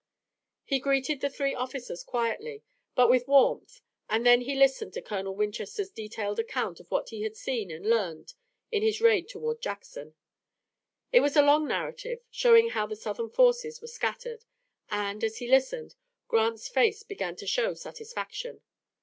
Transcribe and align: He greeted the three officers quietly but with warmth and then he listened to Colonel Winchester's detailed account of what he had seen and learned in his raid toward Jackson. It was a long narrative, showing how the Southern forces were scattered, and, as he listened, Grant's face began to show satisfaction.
He 0.63 0.79
greeted 0.79 1.21
the 1.21 1.29
three 1.29 1.53
officers 1.53 2.03
quietly 2.03 2.63
but 2.95 3.07
with 3.07 3.27
warmth 3.27 3.81
and 4.09 4.25
then 4.25 4.41
he 4.41 4.55
listened 4.55 4.93
to 4.93 5.01
Colonel 5.03 5.35
Winchester's 5.35 5.91
detailed 5.91 6.39
account 6.39 6.79
of 6.79 6.89
what 6.89 7.09
he 7.09 7.21
had 7.21 7.35
seen 7.37 7.69
and 7.69 7.85
learned 7.87 8.33
in 8.71 8.81
his 8.81 8.99
raid 8.99 9.29
toward 9.29 9.61
Jackson. 9.61 10.15
It 11.11 11.19
was 11.19 11.35
a 11.35 11.43
long 11.43 11.67
narrative, 11.67 12.25
showing 12.31 12.69
how 12.71 12.87
the 12.87 12.95
Southern 12.95 13.29
forces 13.29 13.79
were 13.79 13.87
scattered, 13.87 14.43
and, 14.89 15.23
as 15.23 15.37
he 15.37 15.47
listened, 15.47 15.93
Grant's 16.27 16.67
face 16.67 17.03
began 17.03 17.35
to 17.35 17.45
show 17.45 17.75
satisfaction. 17.75 18.61